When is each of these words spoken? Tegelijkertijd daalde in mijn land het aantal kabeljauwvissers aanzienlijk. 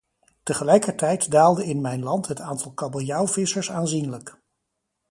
Tegelijkertijd 0.43 1.31
daalde 1.31 1.65
in 1.65 1.81
mijn 1.81 2.03
land 2.03 2.27
het 2.27 2.39
aantal 2.41 2.71
kabeljauwvissers 2.73 3.71
aanzienlijk. 3.71 4.37